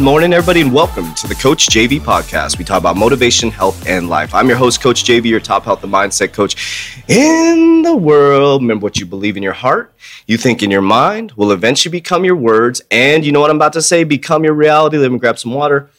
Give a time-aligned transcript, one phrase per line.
[0.00, 2.58] morning, everybody, and welcome to the Coach JV podcast.
[2.58, 4.34] We talk about motivation, health, and life.
[4.34, 8.62] I'm your host, Coach JV, your top health and mindset coach in the world.
[8.62, 9.94] Remember what you believe in your heart,
[10.26, 12.82] you think in your mind, will eventually become your words.
[12.90, 14.04] And you know what I'm about to say?
[14.04, 14.96] Become your reality.
[14.96, 15.90] Let me grab some water.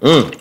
[0.00, 0.40] Mm.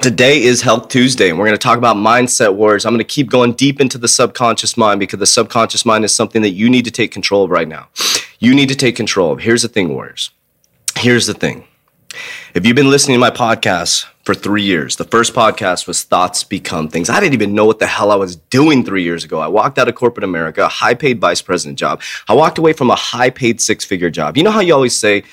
[0.00, 2.84] Today is Health Tuesday, and we're going to talk about mindset wars.
[2.84, 6.14] I'm going to keep going deep into the subconscious mind because the subconscious mind is
[6.14, 7.88] something that you need to take control of right now.
[8.38, 9.40] You need to take control of.
[9.40, 10.30] Here's the thing, warriors.
[10.96, 11.66] Here's the thing.
[12.54, 16.44] If you've been listening to my podcast for three years, the first podcast was Thoughts
[16.44, 17.08] Become Things.
[17.08, 19.40] I didn't even know what the hell I was doing three years ago.
[19.40, 22.02] I walked out of corporate America, a high paid vice president job.
[22.28, 24.36] I walked away from a high paid six figure job.
[24.36, 25.24] You know how you always say,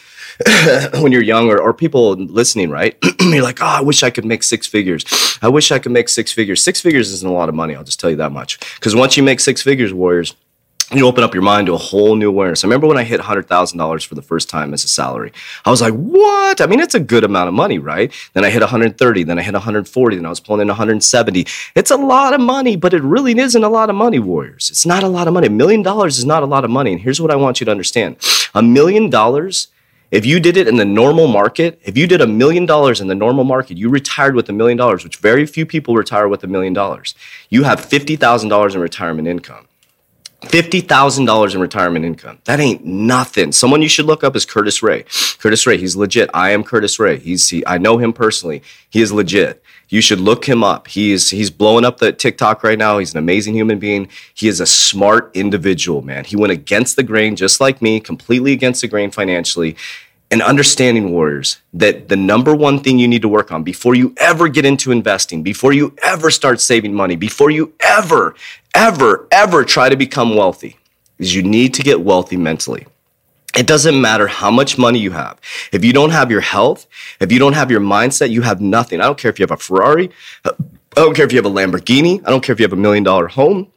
[1.01, 2.97] when you're young or, or people listening, right?
[3.19, 5.03] you're like, oh, I wish I could make six figures.
[5.41, 6.63] I wish I could make six figures.
[6.63, 7.75] Six figures isn't a lot of money.
[7.75, 8.59] I'll just tell you that much.
[8.75, 10.35] Because once you make six figures, warriors,
[10.91, 12.63] you open up your mind to a whole new awareness.
[12.63, 15.31] I remember when I hit $100,000 for the first time as a salary.
[15.63, 16.61] I was like, what?
[16.61, 18.11] I mean, it's a good amount of money, right?
[18.33, 21.45] Then I hit 130, then I hit 140, then I was pulling in 170.
[21.75, 24.69] It's a lot of money, but it really isn't a lot of money, warriors.
[24.71, 25.47] It's not a lot of money.
[25.47, 26.93] A million dollars is not a lot of money.
[26.93, 28.17] And here's what I want you to understand
[28.55, 29.67] a million dollars.
[30.11, 33.07] If you did it in the normal market, if you did a million dollars in
[33.07, 36.43] the normal market, you retired with a million dollars, which very few people retire with
[36.43, 37.13] a million dollars.
[37.49, 39.67] You have $50,000 in retirement income.
[40.41, 42.39] $50,000 in retirement income.
[42.45, 43.51] That ain't nothing.
[43.51, 45.03] Someone you should look up is Curtis Ray.
[45.39, 46.29] Curtis Ray, he's legit.
[46.33, 47.19] I am Curtis Ray.
[47.19, 48.63] He's he, I know him personally.
[48.89, 49.61] He is legit.
[49.89, 50.87] You should look him up.
[50.87, 52.99] He is he's blowing up the TikTok right now.
[52.99, 54.07] He's an amazing human being.
[54.33, 56.25] He is a smart individual, man.
[56.25, 59.75] He went against the grain just like me, completely against the grain financially.
[60.31, 64.13] And understanding warriors that the number one thing you need to work on before you
[64.17, 68.35] ever get into investing, before you ever start saving money, before you ever
[68.75, 70.77] ever, ever try to become wealthy
[71.17, 72.87] is you need to get wealthy mentally.
[73.57, 75.39] It doesn't matter how much money you have.
[75.71, 76.87] If you don't have your health,
[77.19, 79.01] if you don't have your mindset, you have nothing.
[79.01, 80.11] I don't care if you have a Ferrari.
[80.45, 80.51] Uh,
[80.95, 82.21] I don't care if you have a Lamborghini.
[82.25, 83.71] I don't care if you have a million dollar home.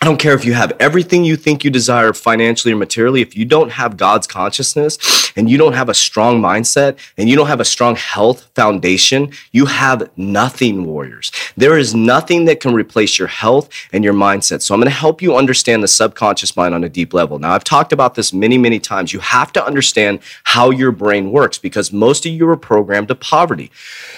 [0.00, 3.20] I don't care if you have everything you think you desire financially or materially.
[3.20, 7.34] If you don't have God's consciousness and you don't have a strong mindset and you
[7.34, 11.32] don't have a strong health foundation, you have nothing, warriors.
[11.56, 14.62] There is nothing that can replace your health and your mindset.
[14.62, 17.40] So I'm going to help you understand the subconscious mind on a deep level.
[17.40, 19.12] Now, I've talked about this many, many times.
[19.12, 23.16] You have to understand how your brain works because most of you are programmed to
[23.16, 23.72] poverty.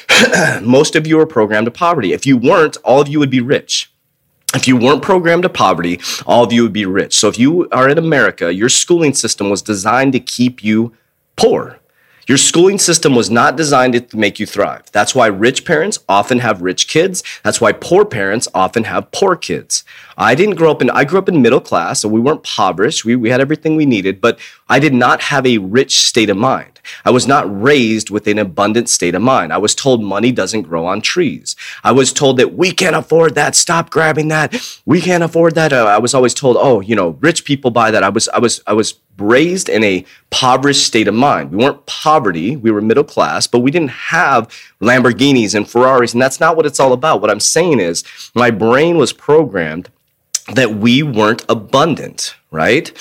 [0.61, 2.13] most of you are programmed to poverty.
[2.13, 3.91] If you weren't, all of you would be rich
[4.55, 7.17] if you weren't programmed to poverty, all of you would be rich.
[7.17, 10.93] So if you are in America, your schooling system was designed to keep you
[11.37, 11.79] poor.
[12.27, 14.85] Your schooling system was not designed to make you thrive.
[14.93, 17.25] That's why rich parents often have rich kids.
[17.43, 19.83] That's why poor parents often have poor kids.
[20.21, 23.07] I didn't grow up in, I grew up in middle class, so we weren't impoverished.
[23.07, 24.39] We, we had everything we needed, but
[24.69, 26.79] I did not have a rich state of mind.
[27.07, 29.51] I was not raised with an abundant state of mind.
[29.51, 31.57] I was told money doesn't grow on trees.
[31.83, 33.57] I was told that we can't afford that.
[33.57, 34.55] Stop grabbing that.
[34.85, 35.73] We can't afford that.
[35.73, 38.03] Uh, I was always told, oh, you know, rich people buy that.
[38.03, 41.51] I was, I was, I was raised in a impoverished state of mind.
[41.51, 44.49] We weren't poverty, we were middle class, but we didn't have
[44.81, 46.13] Lamborghinis and Ferraris.
[46.13, 47.21] And that's not what it's all about.
[47.23, 48.05] What I'm saying is,
[48.35, 49.91] my brain was programmed
[50.55, 52.93] that we weren't abundant, right?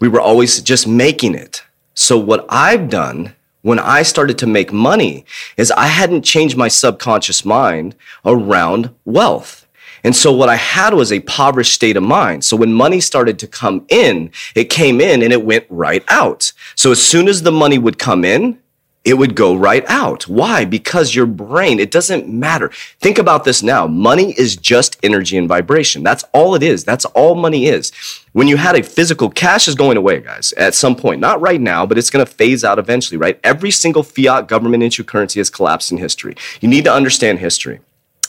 [0.00, 1.62] We were always just making it.
[1.94, 5.24] So, what I've done when I started to make money
[5.56, 9.66] is I hadn't changed my subconscious mind around wealth.
[10.04, 12.44] And so what I had was a impoverished state of mind.
[12.44, 16.52] So when money started to come in, it came in and it went right out.
[16.76, 18.58] So as soon as the money would come in,
[19.04, 20.26] it would go right out.
[20.26, 20.64] Why?
[20.64, 22.70] Because your brain, it doesn't matter.
[23.00, 23.86] Think about this now.
[23.86, 26.02] Money is just energy and vibration.
[26.02, 26.84] That's all it is.
[26.84, 27.92] That's all money is.
[28.32, 31.20] When you had a physical, cash is going away, guys, at some point.
[31.20, 33.38] Not right now, but it's going to phase out eventually, right?
[33.44, 36.34] Every single fiat government issued currency has collapsed in history.
[36.60, 37.80] You need to understand history.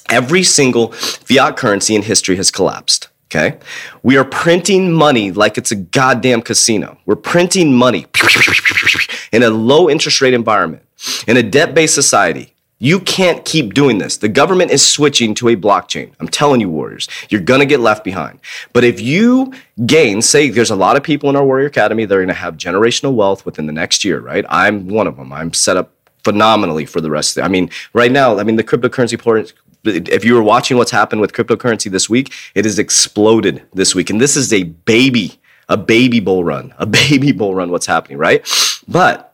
[0.09, 3.07] Every single fiat currency in history has collapsed.
[3.25, 3.57] Okay.
[4.03, 6.97] We are printing money like it's a goddamn casino.
[7.05, 8.05] We're printing money
[9.31, 10.83] in a low interest rate environment,
[11.27, 12.53] in a debt based society.
[12.77, 14.17] You can't keep doing this.
[14.17, 16.11] The government is switching to a blockchain.
[16.19, 18.39] I'm telling you, Warriors, you're going to get left behind.
[18.73, 19.53] But if you
[19.85, 22.33] gain, say, there's a lot of people in our Warrior Academy that are going to
[22.33, 24.45] have generational wealth within the next year, right?
[24.49, 25.31] I'm one of them.
[25.31, 25.93] I'm set up
[26.25, 27.45] phenomenally for the rest of it.
[27.45, 29.17] I mean, right now, I mean, the cryptocurrency
[29.85, 34.09] if you were watching what's happened with cryptocurrency this week, it has exploded this week.
[34.09, 35.39] And this is a baby,
[35.69, 38.47] a baby bull run, a baby bull run, what's happening, right?
[38.87, 39.33] But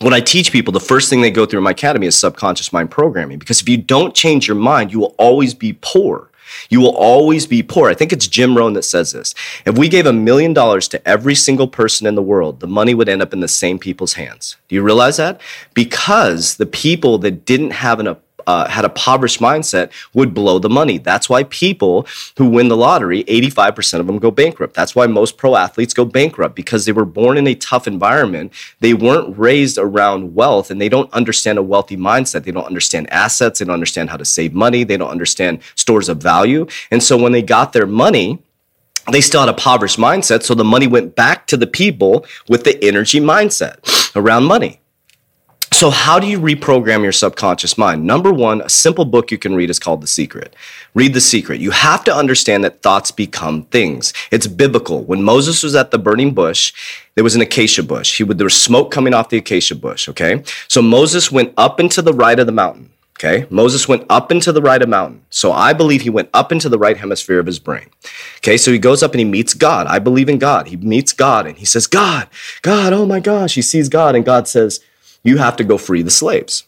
[0.00, 2.72] when I teach people, the first thing they go through in my academy is subconscious
[2.72, 3.38] mind programming.
[3.38, 6.30] Because if you don't change your mind, you will always be poor.
[6.70, 7.90] You will always be poor.
[7.90, 9.34] I think it's Jim Rohn that says this.
[9.66, 12.94] If we gave a million dollars to every single person in the world, the money
[12.94, 14.56] would end up in the same people's hands.
[14.68, 15.40] Do you realize that?
[15.74, 20.68] Because the people that didn't have enough uh, had a impoverished mindset would blow the
[20.68, 20.98] money.
[20.98, 22.06] That's why people
[22.36, 24.74] who win the lottery, 85% of them go bankrupt.
[24.74, 28.52] That's why most pro athletes go bankrupt because they were born in a tough environment.
[28.80, 32.44] They weren't raised around wealth and they don't understand a wealthy mindset.
[32.44, 33.58] They don't understand assets.
[33.58, 34.84] They don't understand how to save money.
[34.84, 36.66] They don't understand stores of value.
[36.90, 38.42] And so when they got their money,
[39.10, 40.42] they still had a impoverished mindset.
[40.42, 43.78] So the money went back to the people with the energy mindset
[44.14, 44.80] around money.
[45.72, 48.04] So, how do you reprogram your subconscious mind?
[48.04, 50.56] Number one, a simple book you can read is called The Secret.
[50.94, 51.60] Read The Secret.
[51.60, 54.12] You have to understand that thoughts become things.
[54.30, 55.04] It's biblical.
[55.04, 56.72] When Moses was at the burning bush,
[57.14, 58.16] there was an acacia bush.
[58.16, 60.42] He would, there was smoke coming off the acacia bush, okay?
[60.68, 62.90] So, Moses went up into the right of the mountain.
[63.18, 63.48] Okay.
[63.50, 65.22] Moses went up into the right of the mountain.
[65.28, 67.86] So I believe he went up into the right hemisphere of his brain.
[68.36, 68.56] Okay.
[68.56, 69.88] So he goes up and he meets God.
[69.88, 70.68] I believe in God.
[70.68, 72.28] He meets God and he says, God,
[72.62, 73.56] God, oh my gosh.
[73.56, 74.78] He sees God and God says,
[75.28, 76.64] you have to go free the slaves.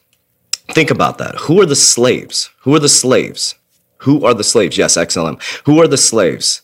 [0.73, 1.35] Think about that.
[1.37, 2.51] Who are the slaves?
[2.61, 3.57] Who are the slaves?
[3.99, 4.79] Who are the slaves?
[4.79, 5.43] Yes, XLM.
[5.65, 6.63] Who are the slaves?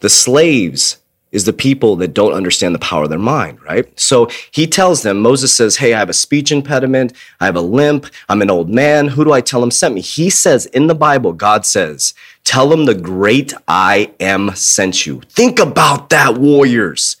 [0.00, 0.98] The slaves
[1.32, 3.98] is the people that don't understand the power of their mind, right?
[3.98, 7.12] So he tells them, Moses says, Hey, I have a speech impediment.
[7.38, 8.06] I have a limp.
[8.28, 9.08] I'm an old man.
[9.08, 10.00] Who do I tell him sent me?
[10.00, 12.14] He says in the Bible, God says,
[12.44, 15.20] Tell him the great I am sent you.
[15.28, 17.16] Think about that, warriors.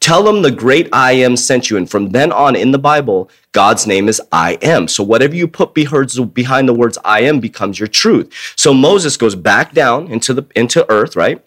[0.00, 1.76] Tell them the great I am sent you.
[1.76, 4.88] And from then on in the Bible, God's name is I am.
[4.88, 8.32] So whatever you put behind the words I am becomes your truth.
[8.56, 11.44] So Moses goes back down into the into earth, right?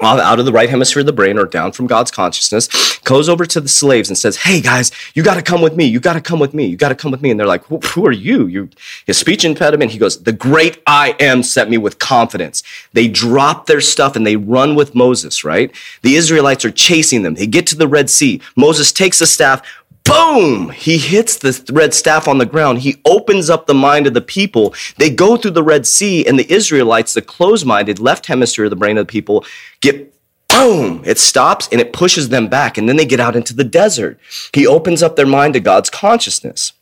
[0.00, 3.46] Out of the right hemisphere of the brain or down from God's consciousness, goes over
[3.46, 5.86] to the slaves and says, Hey guys, you got to come with me.
[5.86, 6.66] You got to come with me.
[6.66, 7.30] You got to come with me.
[7.30, 8.46] And they're like, Who are you?
[8.46, 8.68] You,
[9.06, 9.92] his speech impediment.
[9.92, 12.62] He goes, The great I am sent me with confidence.
[12.92, 15.74] They drop their stuff and they run with Moses, right?
[16.02, 17.34] The Israelites are chasing them.
[17.34, 18.40] They get to the Red Sea.
[18.56, 19.62] Moses takes the staff,
[20.06, 22.78] boom, he hits the red staff on the ground.
[22.78, 24.74] He opens up the mind of the people.
[24.98, 28.70] They go through the Red Sea, and the Israelites, the closed minded left hemisphere of
[28.70, 29.44] the brain of the people,
[29.80, 30.14] get
[30.48, 32.78] boom, it stops and it pushes them back.
[32.78, 34.18] And then they get out into the desert.
[34.52, 36.72] He opens up their mind to God's consciousness.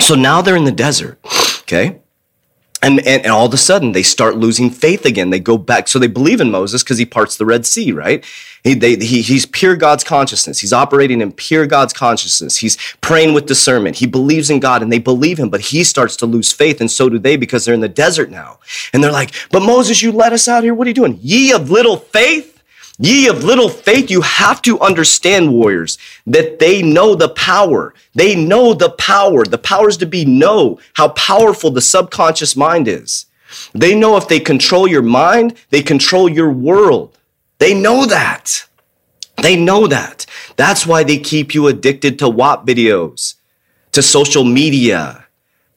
[0.00, 1.18] So now they're in the desert,
[1.62, 2.00] okay?
[2.84, 5.30] And, and, and, all of a sudden they start losing faith again.
[5.30, 5.88] They go back.
[5.88, 8.22] So they believe in Moses because he parts the Red Sea, right?
[8.62, 10.60] He, they, he, he's pure God's consciousness.
[10.60, 12.58] He's operating in pure God's consciousness.
[12.58, 13.96] He's praying with discernment.
[13.96, 16.78] He believes in God and they believe him, but he starts to lose faith.
[16.78, 18.58] And so do they because they're in the desert now.
[18.92, 20.74] And they're like, but Moses, you let us out here.
[20.74, 21.18] What are you doing?
[21.22, 22.53] Ye of little faith?
[22.98, 27.92] Ye of little faith, you have to understand, warriors, that they know the power.
[28.14, 29.44] They know the power.
[29.44, 33.26] The powers to be know how powerful the subconscious mind is.
[33.72, 37.18] They know if they control your mind, they control your world.
[37.58, 38.66] They know that.
[39.42, 40.26] They know that.
[40.56, 43.34] That's why they keep you addicted to WAP videos,
[43.92, 45.23] to social media,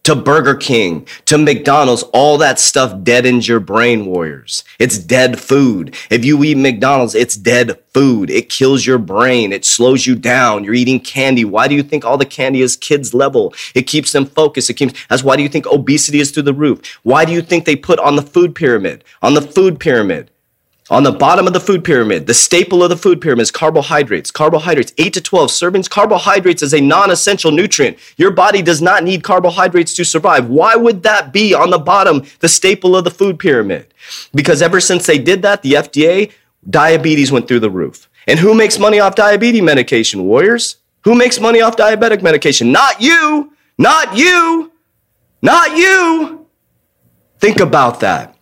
[0.07, 4.63] to Burger King, to McDonald's, all that stuff deadens your brain, warriors.
[4.79, 5.97] It's dead food.
[6.09, 8.29] If you eat McDonald's, it's dead food.
[8.29, 9.51] It kills your brain.
[9.51, 10.63] It slows you down.
[10.63, 11.43] You're eating candy.
[11.43, 13.53] Why do you think all the candy is kids level?
[13.75, 14.69] It keeps them focused.
[14.69, 16.79] It keeps, that's why do you think obesity is through the roof?
[17.03, 19.03] Why do you think they put on the food pyramid?
[19.21, 20.31] On the food pyramid,
[20.89, 24.31] on the bottom of the food pyramid, the staple of the food pyramid is carbohydrates.
[24.31, 25.89] Carbohydrates, 8 to 12 servings.
[25.89, 27.97] Carbohydrates is a non essential nutrient.
[28.15, 30.47] Your body does not need carbohydrates to survive.
[30.47, 33.93] Why would that be on the bottom, the staple of the food pyramid?
[34.33, 36.31] Because ever since they did that, the FDA,
[36.69, 38.09] diabetes went through the roof.
[38.25, 40.77] And who makes money off diabetes medication, warriors?
[41.03, 42.71] Who makes money off diabetic medication?
[42.71, 44.71] Not you, not you,
[45.41, 46.45] not you.
[47.39, 48.36] Think about that.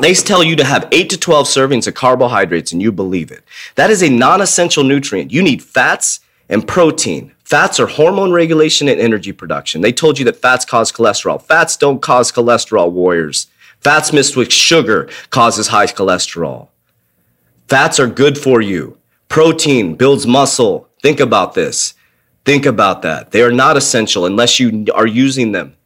[0.00, 3.42] They tell you to have 8 to 12 servings of carbohydrates and you believe it.
[3.74, 5.32] That is a non essential nutrient.
[5.32, 7.32] You need fats and protein.
[7.44, 9.80] Fats are hormone regulation and energy production.
[9.80, 11.42] They told you that fats cause cholesterol.
[11.42, 13.46] Fats don't cause cholesterol, warriors.
[13.80, 16.68] Fats mixed with sugar causes high cholesterol.
[17.68, 18.98] Fats are good for you.
[19.28, 20.88] Protein builds muscle.
[21.02, 21.94] Think about this.
[22.44, 23.30] Think about that.
[23.30, 25.76] They are not essential unless you are using them.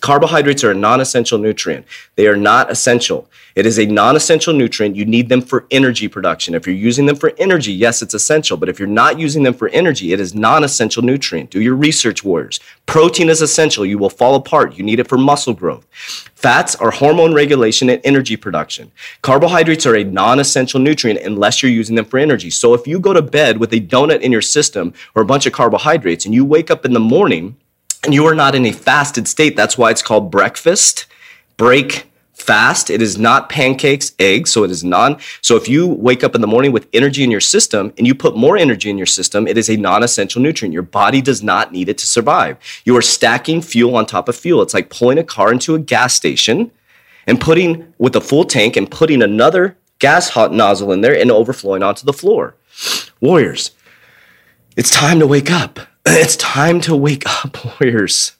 [0.00, 1.86] Carbohydrates are a non essential nutrient.
[2.16, 3.28] They are not essential.
[3.54, 4.96] It is a non essential nutrient.
[4.96, 6.54] You need them for energy production.
[6.54, 8.56] If you're using them for energy, yes, it's essential.
[8.56, 11.50] But if you're not using them for energy, it is non essential nutrient.
[11.50, 12.58] Do your research, warriors.
[12.86, 13.86] Protein is essential.
[13.86, 14.76] You will fall apart.
[14.76, 15.86] You need it for muscle growth.
[16.34, 18.90] Fats are hormone regulation and energy production.
[19.22, 22.50] Carbohydrates are a non essential nutrient unless you're using them for energy.
[22.50, 25.46] So if you go to bed with a donut in your system or a bunch
[25.46, 27.56] of carbohydrates and you wake up in the morning,
[28.04, 29.56] and you are not in a fasted state.
[29.56, 31.06] That's why it's called breakfast.
[31.56, 32.90] Break fast.
[32.90, 35.18] It is not pancakes, eggs, so it is non.
[35.40, 38.14] So if you wake up in the morning with energy in your system and you
[38.14, 40.72] put more energy in your system, it is a non-essential nutrient.
[40.72, 42.56] Your body does not need it to survive.
[42.84, 44.62] You are stacking fuel on top of fuel.
[44.62, 46.72] It's like pulling a car into a gas station
[47.26, 51.30] and putting with a full tank and putting another gas hot nozzle in there and
[51.30, 52.56] overflowing onto the floor.
[53.20, 53.70] Warriors,
[54.76, 55.78] it's time to wake up.
[56.06, 58.32] It's time to wake up, warriors.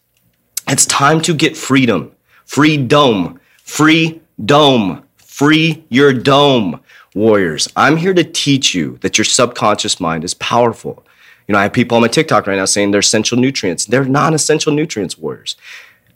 [0.66, 2.12] It's time to get freedom.
[2.45, 3.40] Free dome.
[3.62, 5.04] Free dome.
[5.16, 6.81] Free your dome,
[7.14, 7.69] warriors.
[7.76, 11.04] I'm here to teach you that your subconscious mind is powerful.
[11.47, 13.87] You know, I have people on my TikTok right now saying they're essential nutrients.
[13.87, 15.54] They're non essential nutrients, warriors.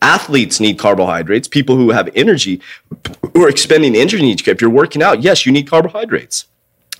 [0.02, 1.46] Athletes need carbohydrates.
[1.46, 2.60] People who have energy,
[3.34, 6.46] who are expending energy, if you're working out, yes, you need carbohydrates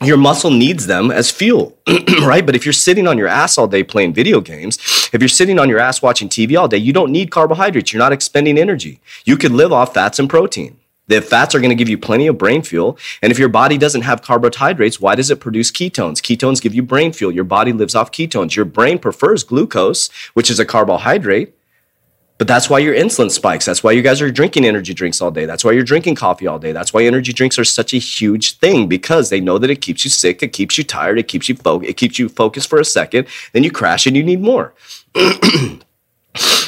[0.03, 1.76] your muscle needs them as fuel,
[2.23, 2.45] right?
[2.45, 4.79] But if you're sitting on your ass all day playing video games,
[5.12, 7.93] if you're sitting on your ass watching TV all day, you don't need carbohydrates.
[7.93, 9.00] You're not expending energy.
[9.25, 10.76] You could live off fats and protein.
[11.09, 12.99] The fats are going to give you plenty of brain fuel.
[13.23, 16.21] And if your body doesn't have carbohydrates, why does it produce ketones?
[16.21, 17.31] Ketones give you brain fuel.
[17.31, 18.57] Your body lives off ketones.
[18.57, 21.55] Your brain prefers glucose, which is a carbohydrate.
[22.38, 23.64] But that's why your insulin spikes.
[23.64, 25.47] That's why you guys are drinking energy drinks all day.
[25.47, 26.73] That's why you're drinking coffee all day.
[26.73, 30.05] That's why energy drinks are such a huge thing because they know that it keeps
[30.05, 32.78] you sick, it keeps you tired, it keeps you fo- it keeps you focused for
[32.78, 34.75] a second, then you crash and you need more.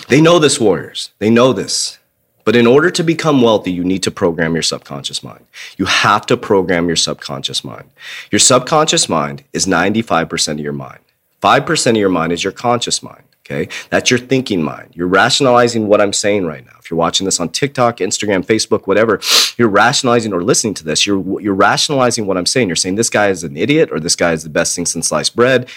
[0.08, 1.10] they know this, warriors.
[1.18, 1.98] They know this.
[2.44, 5.44] But in order to become wealthy, you need to program your subconscious mind.
[5.76, 7.90] You have to program your subconscious mind.
[8.30, 11.00] Your subconscious mind is 95% of your mind.
[11.42, 13.24] 5% of your mind is your conscious mind.
[13.50, 13.68] Okay.
[13.88, 14.90] That's your thinking mind.
[14.92, 16.72] You're rationalizing what I'm saying right now.
[16.78, 19.20] If you're watching this on TikTok, Instagram, Facebook, whatever,
[19.56, 21.06] you're rationalizing or listening to this.
[21.06, 22.68] You're, you're rationalizing what I'm saying.
[22.68, 25.08] You're saying this guy is an idiot or this guy is the best thing since
[25.08, 25.68] sliced bread.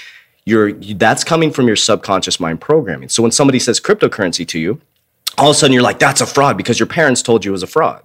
[0.43, 3.07] You're, that's coming from your subconscious mind programming.
[3.07, 4.81] So when somebody says cryptocurrency to you,
[5.37, 7.53] all of a sudden you're like, that's a fraud because your parents told you it
[7.53, 8.03] was a fraud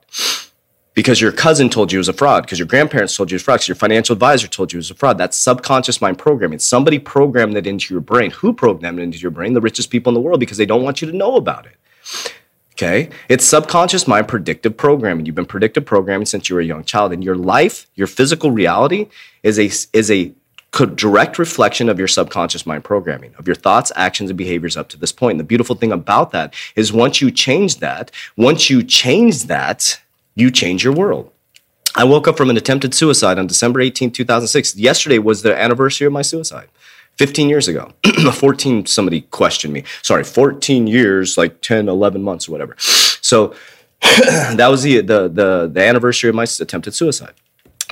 [0.97, 3.37] because your cousin told you it was a fraud, because your grandparents told you it
[3.37, 5.19] was fraud, because your financial advisor told you it was a fraud.
[5.19, 6.59] That's subconscious mind programming.
[6.59, 8.31] Somebody programmed it into your brain.
[8.31, 9.53] Who programmed it into your brain?
[9.53, 12.33] The richest people in the world, because they don't want you to know about it.
[12.73, 13.11] Okay?
[13.29, 15.27] It's subconscious mind predictive programming.
[15.27, 17.13] You've been predictive programming since you were a young child.
[17.13, 19.09] And your life, your physical reality
[19.43, 20.33] is a, is a
[20.95, 24.97] direct reflection of your subconscious mind programming, of your thoughts, actions, and behaviors up to
[24.97, 25.33] this point.
[25.33, 30.01] And the beautiful thing about that is once you change that, once you change that,
[30.37, 31.33] you change your world.
[31.97, 34.77] I woke up from an attempted suicide on December 18, 2006.
[34.77, 36.69] Yesterday was the anniversary of my suicide.
[37.17, 37.93] 15 years ago.
[38.33, 39.83] 14, somebody questioned me.
[40.03, 42.77] Sorry, 14 years, like 10, 11 months or whatever.
[42.79, 43.55] So
[44.03, 47.33] that was the, the, the, the anniversary of my attempted suicide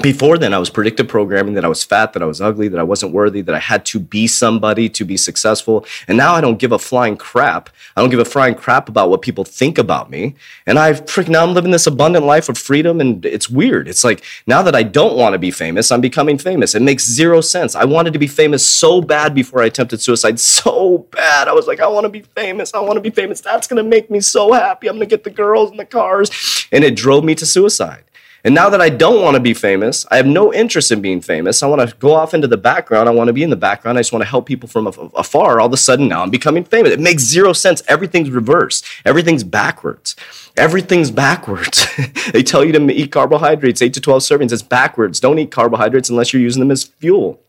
[0.03, 2.81] before then, I was predictive programming that I was fat, that I was ugly, that
[2.81, 5.87] I wasn't worthy, that I had to be somebody to be successful.
[6.09, 7.71] And now I don't give a flying crap.
[7.97, 10.35] I don't give a flying crap about what people think about me.
[10.67, 13.01] And I've now I'm living this abundant life of freedom.
[13.01, 13.87] And it's weird.
[13.87, 16.75] It's like now that I don't want to be famous, I'm becoming famous.
[16.75, 17.77] It makes zero sense.
[17.77, 20.41] I wanted to be famous so bad before I attempted suicide.
[20.41, 21.47] So bad.
[21.47, 22.75] I was like, I want to be famous.
[22.75, 23.41] I want to be famous.
[23.41, 24.89] That's going to make me so happy.
[24.89, 26.67] I'm going to get the girls and the cars.
[26.73, 28.05] And it drove me to suicide.
[28.45, 31.23] And now that I don't want to be famous, I have no interest in being
[31.23, 31.63] famous.
[31.63, 33.09] I want to go off into the background.
[33.09, 33.97] I want to be in the background.
[33.97, 35.61] I just want to help people from afar.
[35.61, 36.93] All of a sudden, now I'm becoming famous.
[36.93, 37.83] It makes zero sense.
[37.89, 40.15] Everything's reversed, Everything's backwards.
[40.59, 41.87] Everything's backwards.
[42.33, 44.53] they tell you to eat carbohydrates, 8 to 12 servings.
[44.53, 45.21] It's backwards.
[45.21, 47.41] Don't eat carbohydrates unless you're using them as fuel.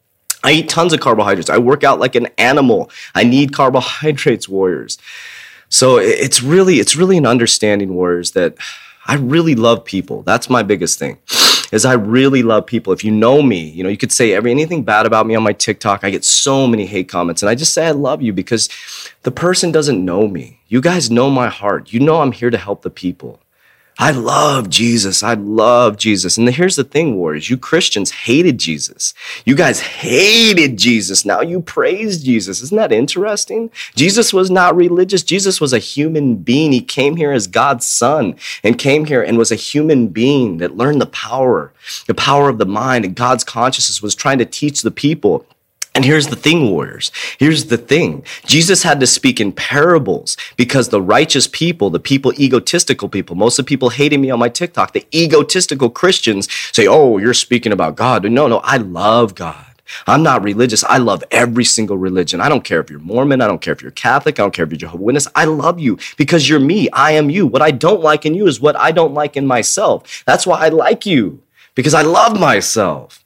[0.43, 1.49] I eat tons of carbohydrates.
[1.49, 2.89] I work out like an animal.
[3.13, 4.97] I need carbohydrates, warriors.
[5.67, 8.55] So it's really, it's really an understanding, warriors, that
[9.05, 10.23] I really love people.
[10.23, 11.17] That's my biggest thing.
[11.71, 12.93] Is I really love people.
[12.93, 15.43] If you know me, you know, you could say every anything bad about me on
[15.43, 16.03] my TikTok.
[16.03, 18.69] I get so many hate comments and I just say I love you because
[19.23, 20.59] the person doesn't know me.
[20.67, 21.91] You guys know my heart.
[21.91, 23.39] You know I'm here to help the people.
[23.97, 25.23] I love Jesus.
[25.23, 26.37] I love Jesus.
[26.37, 27.49] And here's the thing, warriors.
[27.49, 29.13] You Christians hated Jesus.
[29.45, 31.23] You guys hated Jesus.
[31.23, 32.61] Now you praise Jesus.
[32.61, 33.71] Isn't that interesting?
[33.95, 35.23] Jesus was not religious.
[35.23, 36.73] Jesus was a human being.
[36.73, 40.75] He came here as God's son and came here and was a human being that
[40.75, 41.71] learned the power,
[42.07, 45.45] the power of the mind and God's consciousness was trying to teach the people
[45.95, 47.11] and here's the thing, warriors.
[47.39, 48.23] Here's the thing.
[48.45, 53.57] Jesus had to speak in parables because the righteous people, the people, egotistical people, most
[53.57, 57.71] of the people hating me on my TikTok, the egotistical Christians say, Oh, you're speaking
[57.71, 58.29] about God.
[58.29, 59.65] No, no, I love God.
[60.07, 60.83] I'm not religious.
[60.83, 62.41] I love every single religion.
[62.41, 63.41] I don't care if you're Mormon.
[63.41, 64.39] I don't care if you're Catholic.
[64.39, 65.27] I don't care if you're Jehovah's Witness.
[65.35, 66.89] I love you because you're me.
[66.91, 67.47] I am you.
[67.47, 70.23] What I don't like in you is what I don't like in myself.
[70.25, 71.41] That's why I like you
[71.75, 73.24] because I love myself.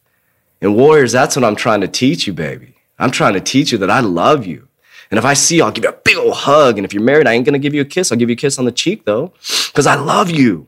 [0.61, 2.75] And warriors, that's what I'm trying to teach you, baby.
[2.97, 4.67] I'm trying to teach you that I love you.
[5.09, 6.77] And if I see you, I'll give you a big old hug.
[6.77, 8.11] And if you're married, I ain't gonna give you a kiss.
[8.11, 9.33] I'll give you a kiss on the cheek though,
[9.67, 10.67] because I love you.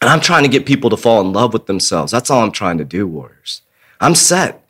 [0.00, 2.12] And I'm trying to get people to fall in love with themselves.
[2.12, 3.62] That's all I'm trying to do, warriors.
[4.00, 4.63] I'm set.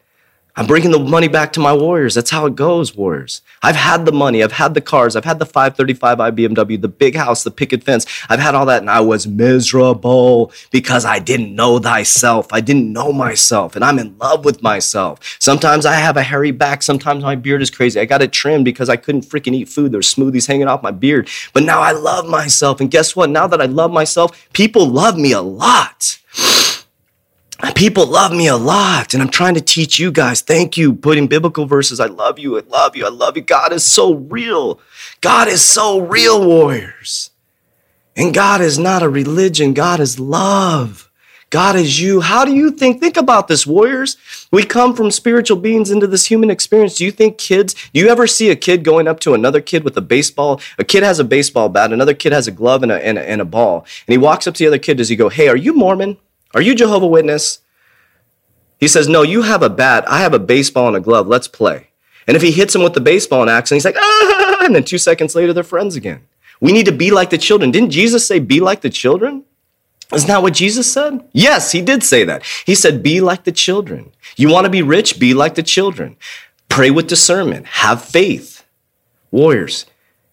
[0.56, 2.14] I'm bringing the money back to my Warriors.
[2.14, 3.42] That's how it goes, Warriors.
[3.64, 4.40] I've had the money.
[4.40, 5.16] I've had the cars.
[5.16, 8.06] I've had the 535i BMW, the big house, the picket fence.
[8.28, 12.46] I've had all that and I was miserable because I didn't know thyself.
[12.52, 15.18] I didn't know myself and I'm in love with myself.
[15.40, 16.84] Sometimes I have a hairy back.
[16.84, 17.98] Sometimes my beard is crazy.
[17.98, 19.90] I got it trimmed because I couldn't freaking eat food.
[19.90, 21.28] There's smoothies hanging off my beard.
[21.52, 22.80] But now I love myself.
[22.80, 23.28] And guess what?
[23.28, 26.20] Now that I love myself, people love me a lot.
[27.74, 30.40] People love me a lot, and I'm trying to teach you guys.
[30.40, 32.00] Thank you, putting biblical verses.
[32.00, 32.58] I love you.
[32.58, 33.06] I love you.
[33.06, 33.42] I love you.
[33.42, 34.80] God is so real.
[35.20, 37.30] God is so real, warriors.
[38.16, 41.10] And God is not a religion, God is love.
[41.50, 42.20] God is you.
[42.20, 43.00] How do you think?
[43.00, 44.16] Think about this, warriors.
[44.50, 46.96] We come from spiritual beings into this human experience.
[46.96, 49.84] Do you think kids, do you ever see a kid going up to another kid
[49.84, 50.60] with a baseball?
[50.78, 53.28] A kid has a baseball bat, another kid has a glove and a, and a,
[53.28, 53.86] and a ball.
[54.08, 54.96] And he walks up to the other kid.
[54.96, 56.16] Does he go, Hey, are you Mormon?
[56.54, 57.60] Are you Jehovah Witness?
[58.78, 60.04] He says, No, you have a bat.
[60.08, 61.26] I have a baseball and a glove.
[61.26, 61.88] Let's play.
[62.26, 64.84] And if he hits him with the baseball in accident, he's like, ah, and then
[64.84, 66.26] two seconds later, they're friends again.
[66.60, 67.70] We need to be like the children.
[67.70, 69.44] Didn't Jesus say, be like the children?
[70.12, 71.26] Isn't that what Jesus said?
[71.32, 72.44] Yes, he did say that.
[72.64, 74.12] He said, be like the children.
[74.36, 75.18] You want to be rich?
[75.18, 76.16] Be like the children.
[76.68, 77.66] Pray with discernment.
[77.66, 78.64] Have faith.
[79.30, 79.86] Warriors,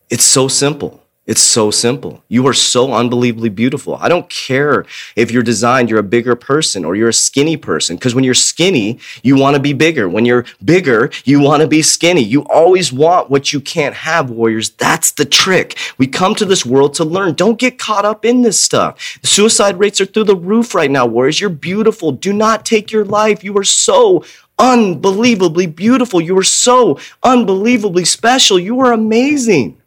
[0.10, 1.01] it's so simple.
[1.32, 2.22] It's so simple.
[2.28, 3.96] You are so unbelievably beautiful.
[3.96, 7.96] I don't care if you're designed, you're a bigger person or you're a skinny person,
[7.96, 10.10] because when you're skinny, you want to be bigger.
[10.10, 12.22] When you're bigger, you want to be skinny.
[12.22, 14.72] You always want what you can't have, warriors.
[14.72, 15.78] That's the trick.
[15.98, 17.36] We come to this world to learn.
[17.36, 19.18] Don't get caught up in this stuff.
[19.22, 21.40] The suicide rates are through the roof right now, warriors.
[21.40, 22.12] You're beautiful.
[22.12, 23.42] Do not take your life.
[23.42, 24.26] You are so
[24.60, 26.20] unbelievably beautiful.
[26.20, 28.60] You are so unbelievably special.
[28.60, 29.81] You are amazing.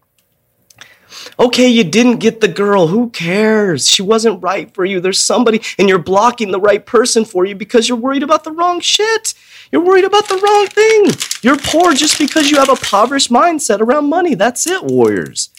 [1.38, 2.88] Okay, you didn't get the girl.
[2.88, 3.88] Who cares?
[3.88, 5.00] She wasn't right for you.
[5.00, 8.52] There's somebody, and you're blocking the right person for you because you're worried about the
[8.52, 9.34] wrong shit.
[9.72, 11.06] You're worried about the wrong thing.
[11.42, 14.34] You're poor just because you have a impoverished mindset around money.
[14.34, 15.50] That's it, warriors.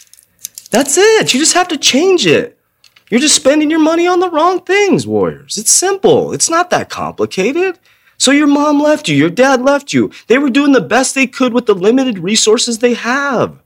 [0.71, 1.33] That's it.
[1.33, 2.57] You just have to change it.
[3.09, 5.57] You're just spending your money on the wrong things, warriors.
[5.57, 7.77] It's simple, it's not that complicated.
[8.17, 10.11] So your mom left you, your dad left you.
[10.27, 13.61] They were doing the best they could with the limited resources they have.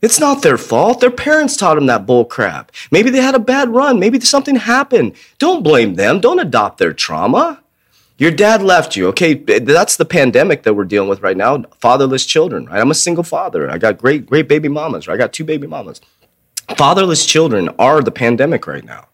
[0.00, 1.00] It's not their fault.
[1.00, 2.70] Their parents taught them that bull crap.
[2.92, 3.98] Maybe they had a bad run.
[3.98, 5.14] Maybe something happened.
[5.38, 6.20] Don't blame them.
[6.20, 7.62] Don't adopt their trauma.
[8.16, 9.08] Your dad left you.
[9.08, 11.62] Okay, that's the pandemic that we're dealing with right now.
[11.80, 12.80] Fatherless children, right?
[12.80, 13.70] I'm a single father.
[13.70, 15.14] I got great, great baby mamas, right?
[15.14, 16.00] I got two baby mamas.
[16.76, 19.06] Fatherless children are the pandemic right now.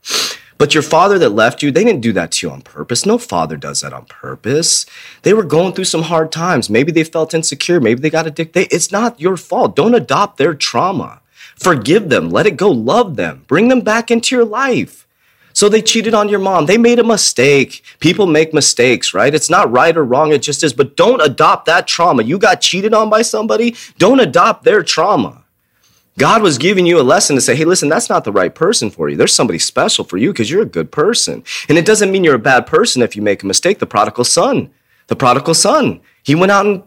[0.57, 3.05] But your father that left you, they didn't do that to you on purpose.
[3.05, 4.87] No father does that on purpose.
[5.23, 6.71] They were going through some hard times.
[6.71, 7.81] Maybe they felt insecure.
[7.81, 8.73] Maybe they got addicted.
[8.73, 9.75] It's not your fault.
[9.75, 11.21] Don't adopt their trauma.
[11.57, 12.31] Forgive them.
[12.31, 12.71] Let it go.
[12.71, 13.45] Love them.
[13.47, 15.07] Bring them back into your life.
[15.53, 16.67] So they cheated on your mom.
[16.67, 17.85] They made a mistake.
[18.01, 19.33] People make mistakes, right?
[19.33, 20.33] It's not right or wrong.
[20.33, 20.73] It just is.
[20.73, 22.25] But don't adopt that trauma.
[22.25, 23.77] You got cheated on by somebody.
[23.99, 25.43] Don't adopt their trauma.
[26.16, 28.88] God was giving you a lesson to say, hey, listen, that's not the right person
[28.88, 29.16] for you.
[29.16, 31.42] There's somebody special for you because you're a good person.
[31.68, 33.81] And it doesn't mean you're a bad person if you make a mistake.
[33.81, 34.70] The prodigal son,
[35.09, 36.83] the prodigal son, he went out and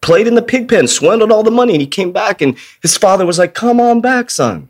[0.00, 2.96] played in the pig pen, swindled all the money, and he came back, and his
[2.96, 4.68] father was like, come on back, son.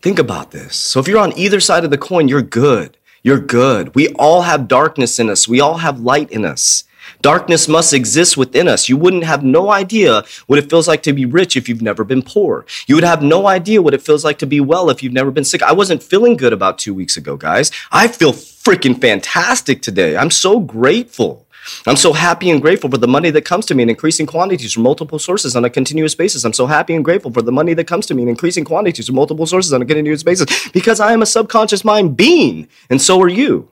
[0.00, 0.76] Think about this.
[0.76, 2.96] So if you're on either side of the coin, you're good.
[3.22, 3.94] You're good.
[3.94, 6.84] We all have darkness in us, we all have light in us.
[7.22, 8.88] Darkness must exist within us.
[8.88, 12.04] You wouldn't have no idea what it feels like to be rich if you've never
[12.04, 12.66] been poor.
[12.86, 15.30] You would have no idea what it feels like to be well if you've never
[15.30, 15.62] been sick.
[15.62, 17.70] I wasn't feeling good about two weeks ago, guys.
[17.90, 20.16] I feel freaking fantastic today.
[20.16, 21.46] I'm so grateful.
[21.86, 24.72] I'm so happy and grateful for the money that comes to me in increasing quantities
[24.72, 26.44] from multiple sources on a continuous basis.
[26.44, 29.06] I'm so happy and grateful for the money that comes to me in increasing quantities
[29.06, 33.00] from multiple sources on a continuous basis because I am a subconscious mind being, and
[33.00, 33.68] so are you.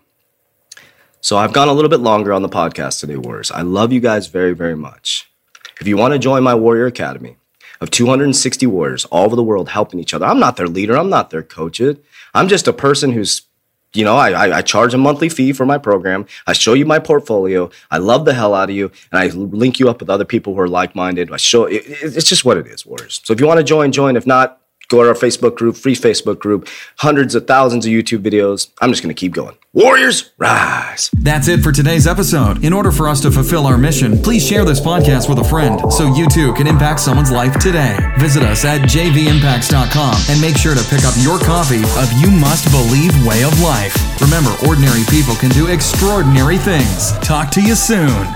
[1.24, 3.50] So I've gone a little bit longer on the podcast today, Warriors.
[3.50, 5.32] I love you guys very, very much.
[5.80, 7.38] If you want to join my Warrior Academy
[7.80, 11.08] of 260 warriors all over the world helping each other, I'm not their leader, I'm
[11.08, 11.80] not their coach.
[12.34, 13.40] I'm just a person who's
[13.94, 16.26] you know, I, I, charge a monthly fee for my program.
[16.48, 17.70] I show you my portfolio.
[17.92, 20.52] I love the hell out of you, and I link you up with other people
[20.52, 21.32] who are like minded.
[21.32, 23.20] I show it, it's just what it is, Warriors.
[23.22, 24.16] So if you want to join, join.
[24.16, 26.68] If not, Go to our Facebook group, free Facebook group,
[26.98, 28.70] hundreds of thousands of YouTube videos.
[28.80, 29.56] I'm just going to keep going.
[29.72, 31.10] Warriors, rise.
[31.14, 32.64] That's it for today's episode.
[32.64, 35.92] In order for us to fulfill our mission, please share this podcast with a friend
[35.92, 37.96] so you too can impact someone's life today.
[38.18, 42.70] Visit us at jvimpacts.com and make sure to pick up your copy of You Must
[42.70, 43.96] Believe Way of Life.
[44.20, 47.10] Remember, ordinary people can do extraordinary things.
[47.18, 48.26] Talk to you soon.